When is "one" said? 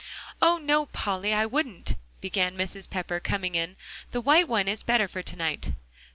4.47-4.67